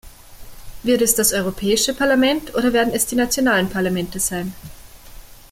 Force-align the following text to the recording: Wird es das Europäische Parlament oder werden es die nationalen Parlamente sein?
Wird 0.81 1.03
es 1.03 1.13
das 1.13 1.31
Europäische 1.31 1.93
Parlament 1.93 2.55
oder 2.55 2.73
werden 2.73 2.91
es 2.91 3.05
die 3.05 3.13
nationalen 3.15 3.69
Parlamente 3.69 4.19
sein? 4.19 4.55